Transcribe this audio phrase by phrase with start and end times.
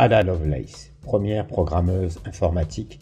[0.00, 3.00] Ada Lovelace, première programmeuse informatique,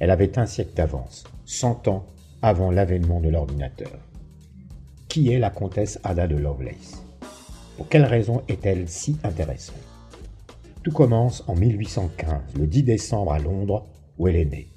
[0.00, 2.06] elle avait un siècle d'avance, cent ans
[2.42, 3.92] avant l'avènement de l'ordinateur.
[5.06, 7.04] Qui est la comtesse Ada de Lovelace?
[7.76, 9.76] Pour quelle raison est-elle si intéressante?
[10.82, 13.86] Tout commence en 1815, le 10 décembre à Londres,
[14.18, 14.72] où elle est née.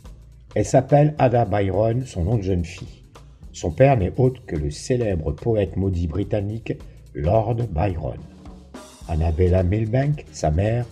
[0.54, 3.04] Elle s'appelle Ada Byron, son nom de jeune fille.
[3.52, 6.74] Son père n'est autre que le célèbre poète maudit britannique
[7.16, 8.20] Lord Byron.
[9.08, 10.86] Annabella Milbank, sa mère,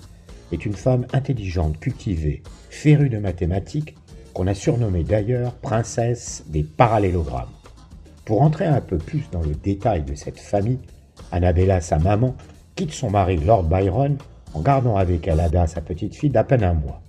[0.52, 3.95] est une femme intelligente, cultivée, férue de mathématiques,
[4.34, 7.49] qu'on a surnommée d'ailleurs princesse des parallélogrammes.
[8.26, 10.80] Pour entrer un peu plus dans le détail de cette famille,
[11.31, 12.36] Annabella, sa maman,
[12.76, 14.17] quitte son mari Lord Byron
[14.53, 17.02] en gardant avec elle Ada, sa petite fille, d'à peine un mois.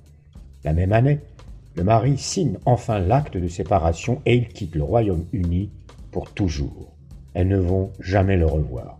[0.64, 1.20] La même année,
[1.74, 5.70] le mari signe enfin l'acte de séparation et il quitte le Royaume-Uni
[6.10, 6.92] pour toujours.
[7.34, 8.98] Elles ne vont jamais le revoir.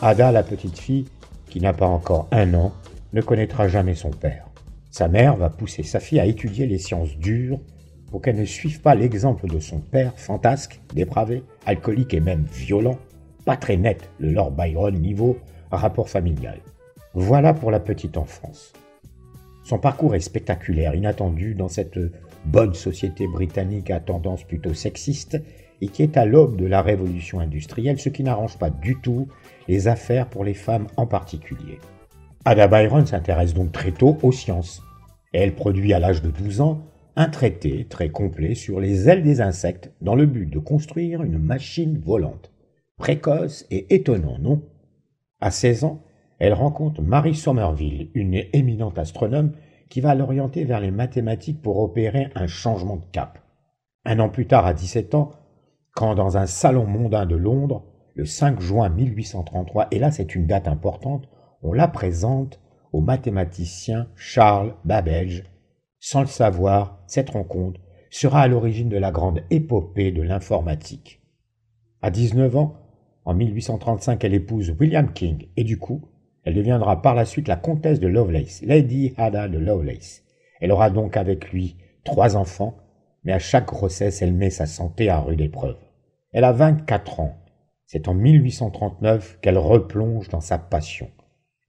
[0.00, 1.06] Ada, la petite fille,
[1.50, 2.72] qui n'a pas encore un an,
[3.12, 4.48] ne connaîtra jamais son père.
[4.90, 7.60] Sa mère va pousser sa fille à étudier les sciences dures
[8.10, 12.98] pour qu'elle ne suive pas l'exemple de son père, fantasque, dépravé, alcoolique et même violent,
[13.44, 15.36] pas très net le Lord Byron niveau
[15.70, 16.60] rapport familial.
[17.14, 18.72] Voilà pour la petite enfance.
[19.64, 21.98] Son parcours est spectaculaire, inattendu dans cette
[22.46, 25.38] bonne société britannique à tendance plutôt sexiste
[25.80, 29.28] et qui est à l'aube de la révolution industrielle, ce qui n'arrange pas du tout
[29.68, 31.78] les affaires pour les femmes en particulier.
[32.50, 34.82] Ada Byron s'intéresse donc très tôt aux sciences.
[35.34, 36.80] Elle produit à l'âge de 12 ans
[37.14, 41.36] un traité très complet sur les ailes des insectes dans le but de construire une
[41.36, 42.50] machine volante.
[42.96, 44.62] Précoce et étonnant, non?
[45.42, 46.00] À 16 ans,
[46.38, 49.52] elle rencontre Marie Somerville, une éminente astronome
[49.90, 53.40] qui va l'orienter vers les mathématiques pour opérer un changement de cap.
[54.06, 55.32] Un an plus tard, à 17 ans,
[55.94, 60.46] quand dans un salon mondain de Londres, le 5 juin 1833, et là c'est une
[60.46, 61.28] date importante,
[61.62, 62.60] on la présente
[62.92, 65.44] au mathématicien Charles Babbage.
[65.98, 71.20] Sans le savoir, cette rencontre sera à l'origine de la grande épopée de l'informatique.
[72.00, 72.76] À 19 ans,
[73.24, 76.02] en 1835, elle épouse William King et du coup,
[76.44, 80.22] elle deviendra par la suite la comtesse de Lovelace, Lady Ada de Lovelace.
[80.60, 82.78] Elle aura donc avec lui trois enfants,
[83.24, 85.76] mais à chaque grossesse, elle met sa santé à rude épreuve.
[86.32, 87.34] Elle a 24 ans.
[87.84, 91.10] C'est en 1839 qu'elle replonge dans sa passion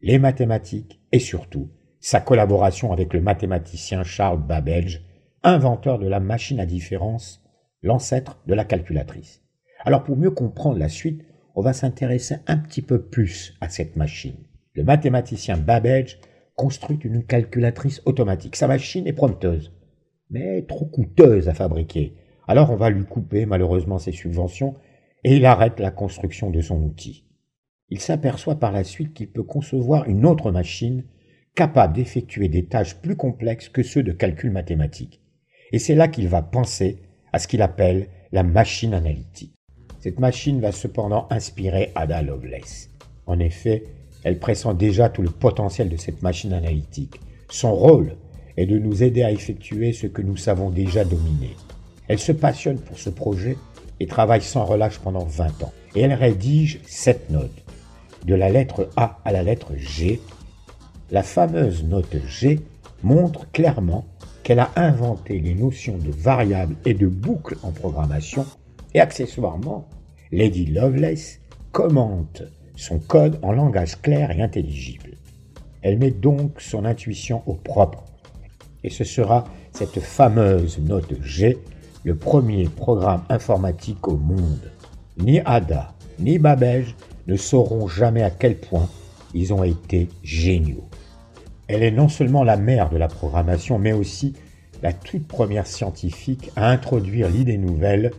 [0.01, 5.03] les mathématiques et surtout sa collaboration avec le mathématicien Charles Babbage,
[5.43, 7.43] inventeur de la machine à différence,
[7.83, 9.41] l'ancêtre de la calculatrice.
[9.83, 11.23] Alors pour mieux comprendre la suite,
[11.55, 14.37] on va s'intéresser un petit peu plus à cette machine.
[14.73, 16.19] Le mathématicien Babbage
[16.55, 18.55] construit une calculatrice automatique.
[18.55, 19.73] Sa machine est prompteuse,
[20.29, 22.15] mais trop coûteuse à fabriquer.
[22.47, 24.75] Alors on va lui couper malheureusement ses subventions
[25.25, 27.25] et il arrête la construction de son outil
[27.91, 31.03] il s'aperçoit par la suite qu'il peut concevoir une autre machine
[31.55, 35.21] capable d'effectuer des tâches plus complexes que ceux de calcul mathématique.
[35.71, 37.01] Et c'est là qu'il va penser
[37.33, 39.53] à ce qu'il appelle la machine analytique.
[39.99, 42.89] Cette machine va cependant inspirer Ada Lovelace.
[43.25, 43.83] En effet,
[44.23, 47.19] elle pressent déjà tout le potentiel de cette machine analytique.
[47.49, 48.15] Son rôle
[48.55, 51.55] est de nous aider à effectuer ce que nous savons déjà dominer.
[52.07, 53.57] Elle se passionne pour ce projet
[53.99, 55.73] et travaille sans relâche pendant 20 ans.
[55.95, 57.63] Et elle rédige sept notes
[58.25, 60.21] de la lettre A à la lettre G,
[61.11, 62.59] la fameuse note G
[63.03, 64.05] montre clairement
[64.43, 68.45] qu'elle a inventé les notions de variables et de boucles en programmation
[68.93, 69.87] et accessoirement,
[70.31, 71.39] Lady Lovelace
[71.71, 72.43] commente
[72.75, 75.11] son code en langage clair et intelligible.
[75.81, 78.03] Elle met donc son intuition au propre.
[78.83, 81.57] Et ce sera cette fameuse note G,
[82.03, 84.71] le premier programme informatique au monde.
[85.17, 86.95] Ni Ada, ni Babbage
[87.29, 88.89] ne sauront jamais à quel point
[89.35, 90.89] ils ont été géniaux.
[91.67, 94.33] Elle est non seulement la mère de la programmation, mais aussi
[94.81, 98.11] la toute première scientifique à introduire l'idée nouvelle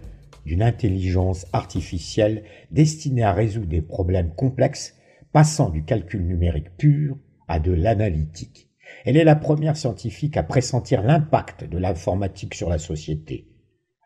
[0.47, 4.95] d'une intelligence artificielle destinée à résoudre des problèmes complexes,
[5.33, 7.17] passant du calcul numérique pur
[7.49, 8.69] à de l'analytique.
[9.05, 13.49] Elle est la première scientifique à pressentir l'impact de l'informatique sur la société.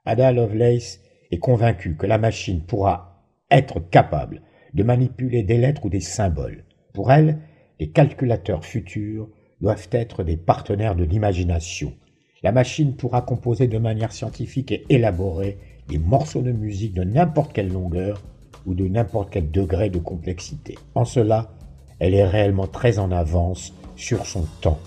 [0.07, 1.01] Ada Lovelace
[1.31, 4.43] est convaincue que la machine pourra être capable
[4.75, 6.65] de manipuler des lettres ou des symboles.
[6.93, 7.39] Pour elle,
[7.81, 9.29] les calculateurs futurs
[9.61, 11.93] doivent être des partenaires de l'imagination.
[12.43, 17.53] La machine pourra composer de manière scientifique et élaborée des morceaux de musique de n'importe
[17.53, 18.23] quelle longueur
[18.67, 20.77] ou de n'importe quel degré de complexité.
[20.95, 21.55] En cela,
[21.99, 24.81] elle est réellement très en avance sur son temps.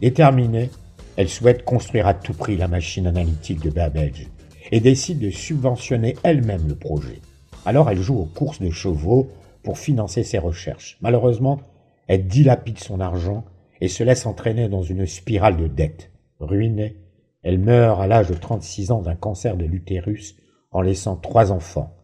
[0.00, 0.70] Déterminée,
[1.16, 4.28] elle souhaite construire à tout prix la machine analytique de Babbage
[4.72, 7.20] et décide de subventionner elle-même le projet.
[7.64, 9.28] Alors elle joue aux courses de chevaux
[9.62, 10.98] pour financer ses recherches.
[11.00, 11.60] Malheureusement,
[12.06, 13.44] elle dilapide son argent
[13.80, 16.10] et se laisse entraîner dans une spirale de dette.
[16.40, 16.96] Ruinée,
[17.42, 20.36] elle meurt à l'âge de 36 ans d'un cancer de l'utérus
[20.70, 21.94] en laissant trois enfants.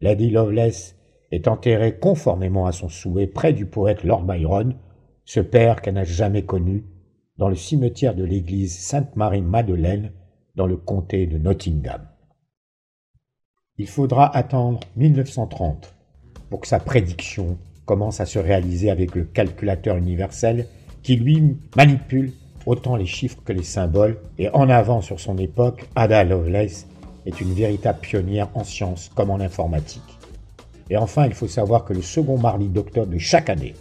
[0.00, 0.96] Lady Lovelace
[1.30, 4.74] est enterrée conformément à son souhait près du poète Lord Byron,
[5.24, 6.84] ce père qu'elle n'a jamais connu,
[7.36, 10.12] dans le cimetière de l'église Sainte-Marie-Madeleine
[10.56, 12.08] dans le comté de Nottingham.
[13.80, 15.94] Il faudra attendre 1930
[16.50, 20.66] pour que sa prédiction commence à se réaliser avec le calculateur universel
[21.04, 22.32] qui lui manipule
[22.66, 26.88] autant les chiffres que les symboles et en avant sur son époque, Ada Lovelace
[27.24, 30.02] est une véritable pionnière en sciences comme en informatique.
[30.90, 33.74] Et enfin, il faut savoir que le second mardi d'octobre de chaque année,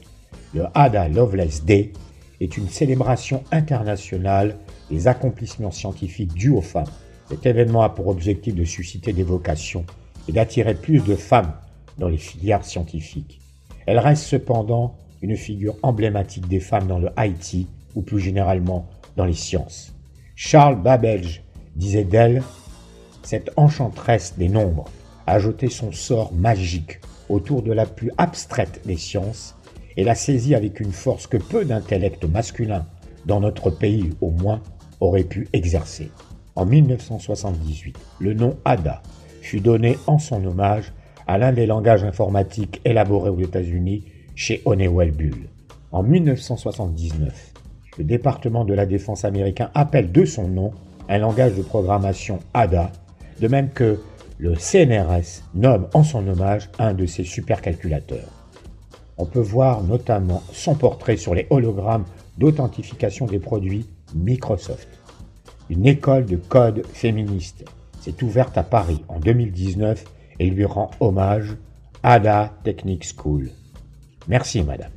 [0.53, 1.91] le Ada Lovelace Day,
[2.39, 4.57] est une célébration internationale
[4.91, 6.85] des accomplissements scientifiques dus aux femmes.
[7.29, 9.85] Cet événement a pour objectif de susciter des vocations
[10.27, 11.53] et d'attirer plus de femmes
[11.97, 13.41] dans les filières scientifiques.
[13.85, 19.25] Elle reste cependant une figure emblématique des femmes dans le Haïti ou plus généralement dans
[19.25, 19.93] les sciences.
[20.35, 21.43] Charles Babbage
[21.75, 22.43] disait d'elle
[23.23, 24.89] Cette enchanteresse des nombres
[25.25, 29.55] a jeté son sort magique autour de la plus abstraite des sciences
[29.97, 32.85] et l'a saisie avec une force que peu d'intellects masculins,
[33.25, 34.61] dans notre pays au moins,
[35.01, 36.09] auraient pu exercer.
[36.57, 39.03] En 1978, le nom Ada
[39.41, 40.91] fut donné en son hommage
[41.27, 45.49] à l'un des langages informatiques élaborés aux États-Unis chez Honeywell Bull.
[45.91, 47.53] En 1979,
[47.99, 50.71] le département de la défense américain appelle de son nom
[51.09, 52.91] un langage de programmation ADA,
[53.39, 53.99] de même que
[54.39, 58.31] le CNRS nomme en son hommage un de ses supercalculateurs.
[59.19, 62.05] On peut voir notamment son portrait sur les hologrammes
[62.39, 64.96] d'authentification des produits Microsoft.
[65.69, 67.65] Une école de code féministe
[67.99, 70.05] s'est ouverte à Paris en 2019
[70.39, 71.57] et lui rend hommage
[72.03, 73.49] Ada Technic School.
[74.27, 74.96] Merci madame.